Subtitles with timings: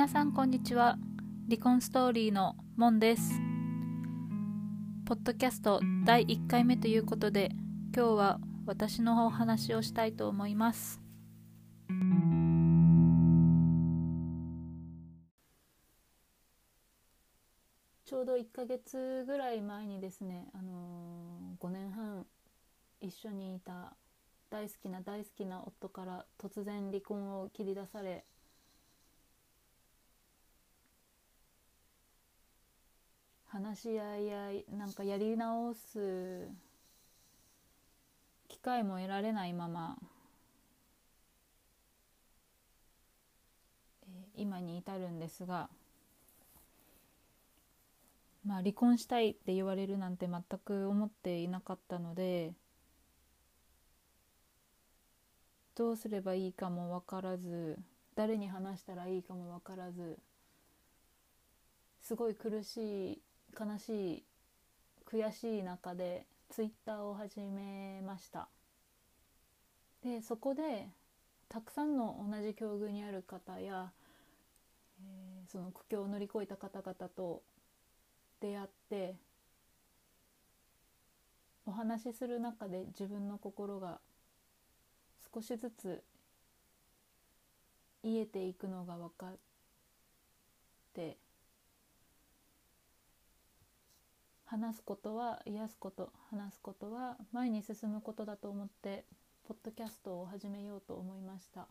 [0.00, 0.96] 皆さんこんにちは。
[1.46, 3.38] 離婚ストーリーのモンです。
[5.04, 7.50] ポッドキャスト第1回目ということで
[7.94, 11.02] 今日は私のお話をしたいと思います。
[18.06, 22.24] ちょうど1ヶ月ぐらい前にですね、あのー、5年半
[23.02, 23.94] 一緒にいた
[24.48, 28.24] 大好きな大好きな夫から突然離婚を切り出され
[33.62, 36.48] 話し合い合いなんかやり直す
[38.48, 39.96] 機会も得られないまま、
[44.34, 45.68] 今に至るんですが
[48.46, 52.54] まあ離婚したいって言われるなんて全く思っていなかったので
[55.74, 57.78] どうすればいいかも分からず
[58.16, 60.18] 誰に話したらいいかも分からず
[62.00, 63.22] すごい苦しい
[63.58, 64.24] 悲しい
[65.06, 68.48] 悔しい中でツイッターを始めました。
[70.02, 70.88] でそこで
[71.48, 73.90] たくさんの同じ境遇にある方や、
[75.02, 77.42] えー、その苦境を乗り越えた方々と
[78.40, 79.16] 出会って
[81.66, 83.98] お話しする中で自分の心が
[85.34, 86.02] 少しずつ
[88.02, 89.36] 癒えていくのが分かっ
[90.94, 91.16] て
[94.50, 99.04] 話すことは癒すこと話すことは前に進むことだと思って
[99.46, 101.68] ポッドキャストを始めようと思いました。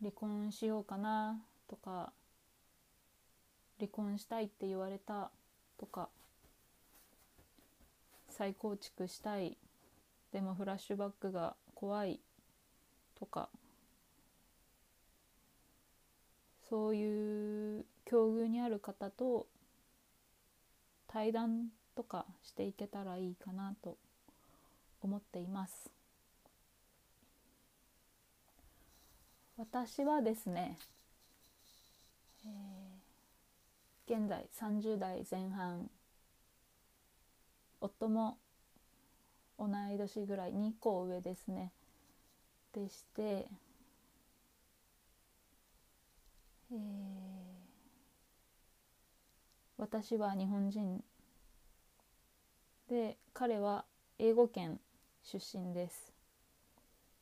[0.00, 2.12] 離婚しようかなとか
[3.78, 5.30] 離婚したいって言われた
[5.78, 6.08] とか
[8.30, 9.56] 再構築したい
[10.32, 12.18] でもフラッシュバックが怖い
[13.16, 13.48] とか
[16.68, 19.46] そういう境遇にある方と
[21.08, 23.96] 対談とかしていけたらいいかなと
[25.00, 25.90] 思っています。
[29.56, 30.76] 私はですね、
[32.44, 35.88] えー、現在30代前半
[37.80, 38.36] 夫も
[39.58, 41.72] 同い年ぐらい2個上ですね。
[42.74, 43.46] でして、
[46.70, 47.31] えー、
[49.82, 51.02] 私は日本人。
[52.88, 53.84] で彼は
[54.16, 54.78] 英語圏
[55.24, 56.12] 出身です。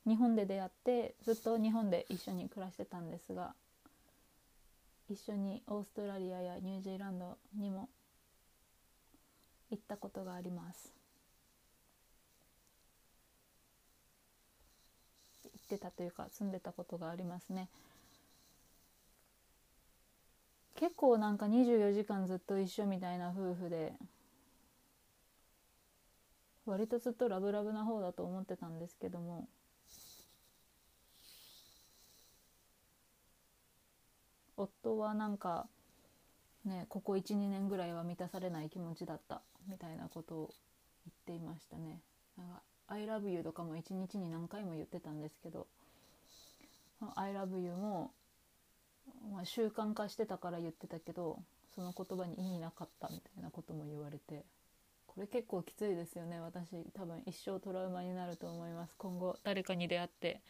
[0.06, 3.54] 日本で出会ってずっと日本で一緒に暮らしてたんですが
[5.08, 7.88] 一緒にオーストラリアやニュージーランドにも
[9.70, 10.92] 行ったことがあります。
[15.44, 17.70] 行ってたというか住んでたことがありますね。
[20.80, 23.92] 結構なんか24時間ずっと一緒みたいな夫婦で
[26.64, 29.46] 割とずっとラブラブな方だと思ってたんですけども
[34.56, 35.66] 夫はなんか
[36.64, 40.50] ねここ12年ぐらいは満たされない気持ちだったみたいなことを
[41.28, 42.00] 言っていましたね。
[42.38, 45.66] なんか I love you とかも一日に何回も言ってたんですけど
[47.16, 48.12] I love you も、
[49.32, 51.42] まあ、習慣化してたから言ってたけど
[51.74, 54.44] その言葉に意味なかったみたいなことも言われて
[55.06, 58.94] これ結構きついですよね私多分一生トラウマになると思います。
[58.96, 60.40] 今後誰かに出会って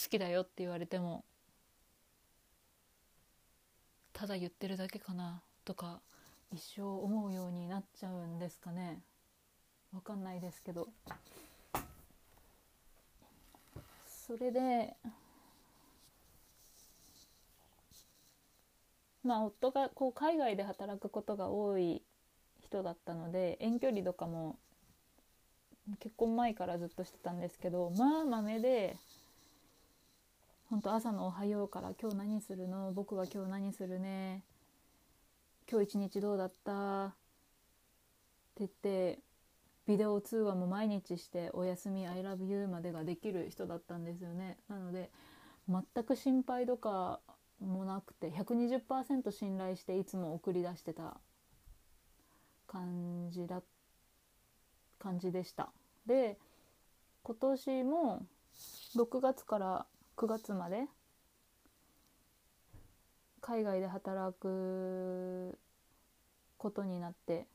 [0.00, 1.24] 好きだよって言われても
[4.12, 6.00] ただ言ってるだけかなとか
[6.52, 9.00] 一生思うようになっちゃうんですかね。
[9.92, 10.88] わかんないですけど。
[14.26, 14.94] それで
[19.24, 22.02] まあ夫がこう海外で働くことが多い
[22.60, 24.58] 人だったので遠距離とかも
[26.00, 28.96] 結婚前からずっとしてたんですけどまあ豆で
[30.70, 32.92] 本当朝の「おはよう」から「今日何するの？
[32.92, 34.42] 僕は今日何するね」
[35.70, 37.06] 今日一日どうだった？
[37.06, 37.14] って
[38.58, 39.18] 言って
[39.86, 44.58] ビデオ通話も毎日して「おやすみ I love you」までができる人だったんですよね。
[44.68, 45.10] なので
[45.68, 47.20] 全く心配とか
[47.60, 51.18] もなくて120%信頼していつも送り出してた
[52.66, 53.62] 感じだ
[54.98, 55.70] 感じでした
[56.06, 56.38] で
[57.22, 58.26] 今年も
[58.96, 59.86] 6月から
[60.16, 60.84] 9月まで
[63.40, 65.58] 海外で働く
[66.56, 67.46] ことになって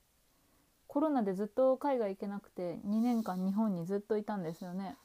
[0.88, 4.98] コロナでずっと海外行けなくて2年間日本にずっといたんですよね。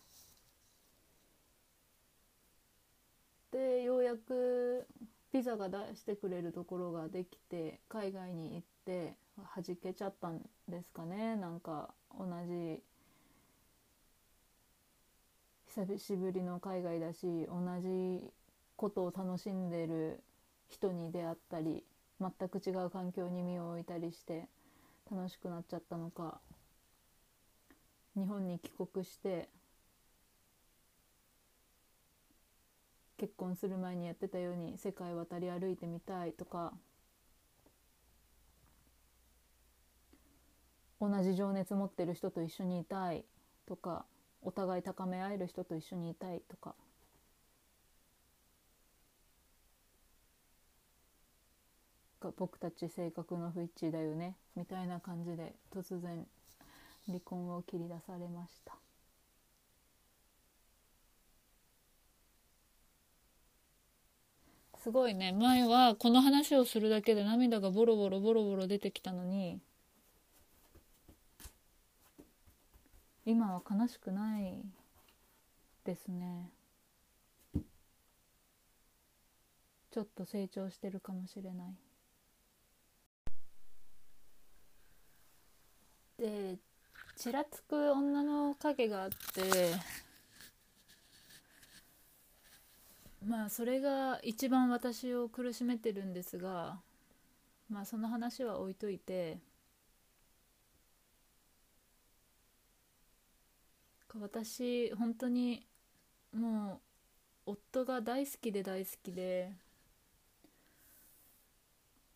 [4.03, 4.87] 約
[5.33, 9.17] ピザが出してくれるところができて海外に行って
[9.57, 11.37] 弾けちゃったんですかね。
[11.37, 12.81] なんか同じ
[15.75, 18.31] 久しぶりの海外だし同じ
[18.77, 20.23] ことを楽しんでる
[20.69, 21.85] 人に出会ったり
[22.21, 24.49] 全く違う環境に身を置いたりして
[25.11, 26.39] 楽しくなっちゃったのか
[28.15, 29.49] 日本に帰国して
[33.17, 36.73] 結婚する前にやってたように世界渡り歩いてみたいとか
[41.01, 43.25] 同じ情熱持ってる人と一緒にいたい
[43.67, 44.05] とか
[44.43, 46.75] お互い高め合える人と一緒にいたいとか。
[52.39, 56.27] 僕たち性格の不一致だよねみたいな感じで突然
[57.07, 58.84] 離婚を切り出されました。
[64.85, 65.33] すごいね。
[65.33, 69.59] 前はこの話をするだけで涙がボロボロボロボロ出てきたのに
[73.25, 74.63] 今は悲しくない
[75.87, 76.51] ですね。
[79.91, 81.75] ちょっと成長してるかもしれない。
[86.19, 86.59] で
[87.17, 89.17] ちらつく女の影があって
[93.25, 96.81] まあそれが一番私を苦しめてるんですが
[97.69, 99.39] まあその話は置いといて
[104.19, 105.67] 私本当に
[106.33, 106.81] も
[107.47, 109.53] う夫が大好きで大好きで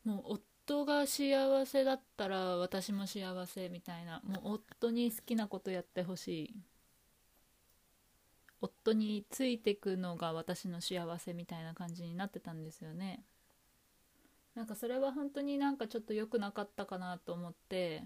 [0.05, 6.78] もう夫が幸せだったら私も幸せみたいなもう夫に好きなことやってほしい。
[8.61, 13.23] 夫についてくのが私の幸せみたいな感じになってたんですよね。
[14.55, 18.05] なんかそれは本当になんかちょっと良くなかったかなと思って。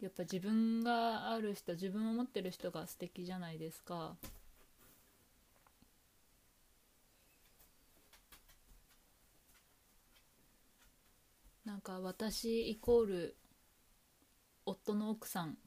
[0.00, 4.16] やっぱ自分がある人自分を持ってる人が素敵じゃないですか。
[11.64, 13.36] なんか私イコール
[14.64, 15.58] 夫の奥さん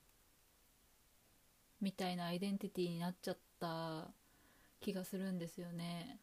[1.82, 4.12] みたいなアイデンティティになっちゃった
[4.82, 6.20] 気がするんですよね。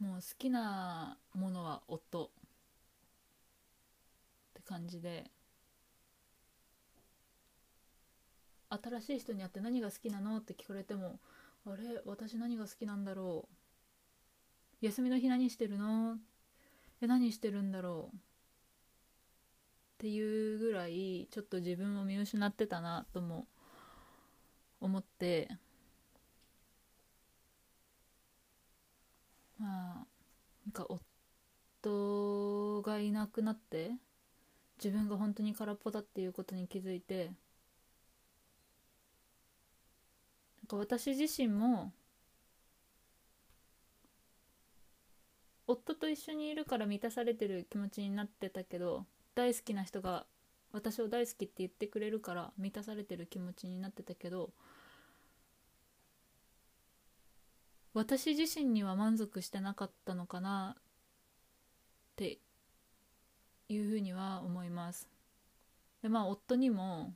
[0.00, 2.28] もう好きなものは夫っ
[4.54, 5.30] て感じで。
[8.70, 11.18] 新しい人に会って何が好きなのって聞かれても
[11.66, 12.02] あれ？
[12.04, 13.48] 私何が好きなんだろ
[14.82, 14.84] う？
[14.84, 16.18] 休みの日何してるの？
[17.00, 18.16] え何してるんだろう？
[19.98, 23.48] っていうぐらいちょっと自分を見失ってたなとも
[24.80, 25.48] 思って。
[29.58, 30.06] まあ
[30.66, 30.86] なんか
[31.82, 33.90] 夫がいなくなって
[34.82, 37.34] 自分が本当に空っぽだっていうことに気づいてなん
[40.68, 41.92] か私自身も
[45.68, 49.06] 夫と一緒にいるから満たされてる気持ちになってたけど
[49.38, 50.26] 大好きな人が
[50.72, 54.50] 私を大好きって言ってくれるから満たされてる気持ちになってたけど
[57.94, 60.82] 私自身には満足してなかったのかなっ
[62.16, 62.38] て
[63.68, 65.06] いうふうには思います。
[66.02, 67.14] でまあ夫にも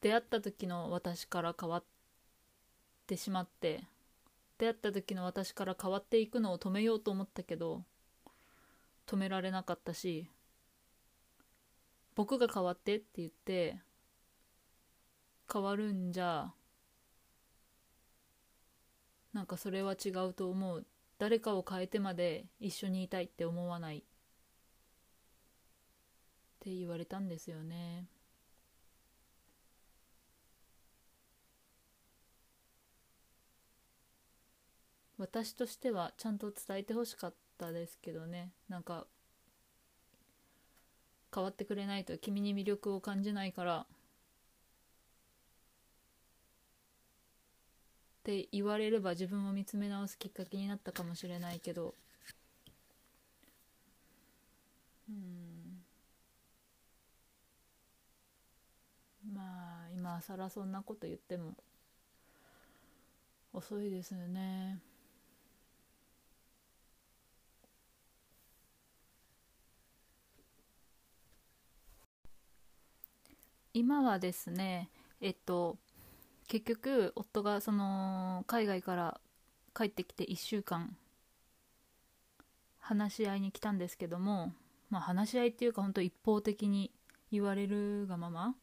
[0.00, 1.84] 出会った時の私から変わっ
[3.06, 3.84] てしまって
[4.56, 7.82] 出会った時の私から変わっていくのを止めようと思ったけど
[9.06, 10.30] 止められなかったし
[12.14, 13.78] 僕が変わってって言って
[15.52, 16.52] 変わるんじゃ
[19.32, 20.86] なんかそれは違うと思う。
[21.18, 23.98] 誰かを変えてまで一緒にいたいって思わない。
[23.98, 24.02] っ
[26.60, 28.06] て言われたんですよね。
[35.16, 38.52] 私としてはちゃんと伝えてほしかっったですけどね。
[38.68, 39.06] なんか
[41.34, 43.86] 変わってくれないと君に魅力を感じないからっ
[48.24, 51.94] て言われれば自分を見つめ直すきっかけになったかもしれないけど。
[55.08, 55.82] うん。
[59.34, 61.54] まあ今更そんなこと言っても
[63.52, 64.91] 遅いですよね。
[73.74, 75.78] 今はですねえっと
[76.48, 79.20] 結局夫がその海外から
[79.74, 80.94] 帰ってきて1週間
[82.78, 84.52] 話し合いに来たんですけども
[84.90, 86.90] まあ話し合いっていうか本当一方的に
[87.30, 88.54] 言われるがまま。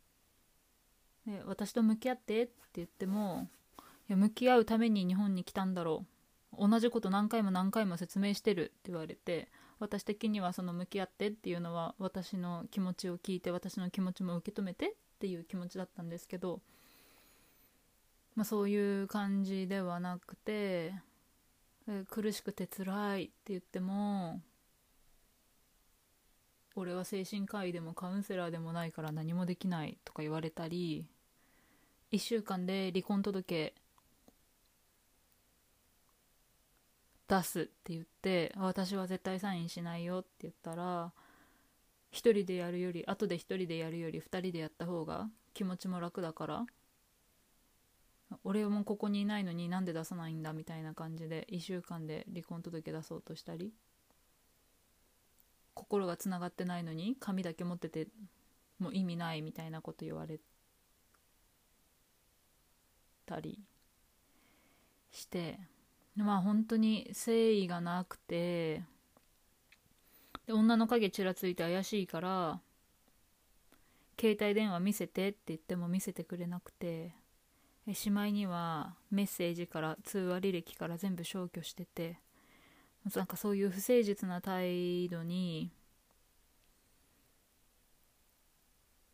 [1.25, 3.47] で私と向き合ってって言っても
[4.07, 6.05] いや向き合うために日本に来たんだろ
[6.53, 6.67] う。
[6.69, 9.47] 同じこと何回も何回も説明してるって言われて
[9.79, 16.61] 私的にはその向き合ってっていうのは私の気持ちを聞いて私の気持ちも受け止めてっていう気持ちだったんですけど、
[18.35, 20.93] まあ、そういう感じではなくて
[22.09, 24.41] 苦しくて辛いって言っても
[26.75, 31.05] 俺は精神科医でもカウンセラーでもないから何もできないとか言われたり
[32.11, 33.73] 1週間で離婚届
[37.29, 41.13] 出すって言って私は絶対サインしないよって言ったら
[42.11, 46.65] 1人でやるより後で1人でやるより2人でやった方が気持ちも楽だから
[48.43, 53.71] 俺もここにいないのになんで出さないんだみたいな感じで1週間で離婚届出そうとしたり
[55.75, 58.07] 心がつながってないのに紙だけ持ってて
[58.79, 60.39] もう意味ないみたいなこと言われ
[63.25, 63.59] たり
[65.11, 65.59] して
[66.23, 68.83] まあ本当に誠意がなくて
[70.45, 72.59] で女の影ちらついて怪しいから
[74.19, 77.13] 携帯電話見せてって言っても見せてくれなくて
[77.93, 82.19] しまいにはメッセージから通話履歴から全部消去してて
[83.15, 85.71] なんかそういう不誠実な態度に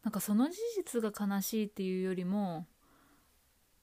[0.03, 2.65] なんかその事実が悲しいっていうよりも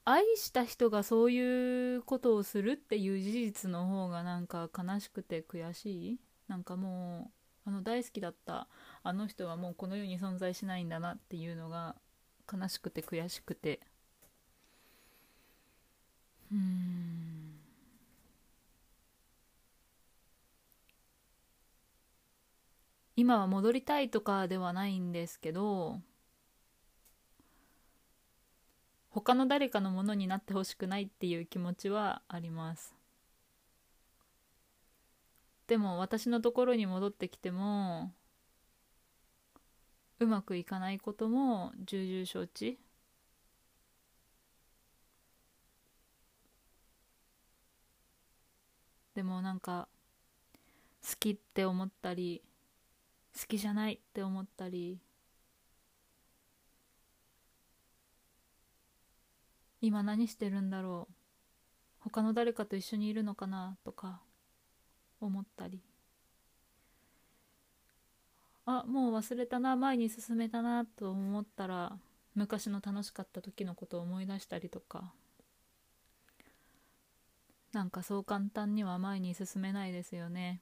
[0.05, 6.19] 愛した人がそういうことをするっていう事実の方がなんか悲しくて悔しい。
[6.47, 7.31] なんかも
[7.65, 8.67] うあの大好きだった
[9.01, 11.95] あの人はもうこの世に存在しないんだなっていうのが
[12.51, 13.79] 悲しくて悔しくて。
[16.51, 17.59] うん。
[23.15, 25.99] 今は戻りたいとかではないんですけど
[29.13, 32.95] 他の誰かのものになってほしくないっていう気持ちはあります。
[35.67, 38.11] でも私のところに戻ってきても
[40.19, 42.79] うまくいかないことも重々承知。
[49.13, 49.87] でもなんか
[51.07, 52.41] 好きって思ったり
[53.39, 54.97] 好きじゃないって思ったり
[59.83, 61.13] 今何してるんだろう。
[61.99, 64.21] 他の誰かと一緒にいるのかなとか
[65.19, 65.81] 思ったり。
[68.65, 69.75] あもう忘れたな。
[69.75, 71.97] 前に進めたなと思ったら
[72.33, 75.11] 昔の楽しかった時のことを思い出したりとか。
[77.73, 80.61] なんかそう簡単には前に進めないですよね。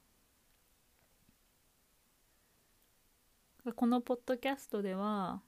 [3.76, 5.42] このポッドキャストでは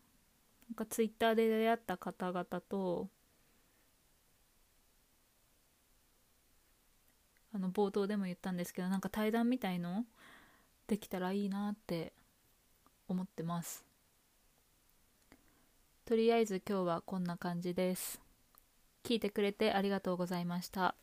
[0.70, 3.10] なんかツイッターで出会った方々と
[7.54, 10.06] あの冒頭でも言ったんですけどなんか対談みたいの
[10.88, 12.14] できたらいいなって
[13.08, 13.86] 思ってます。
[16.06, 18.20] とりあえず今日はこんな感じです。
[19.04, 20.96] 聞いてくれてありがとうございました。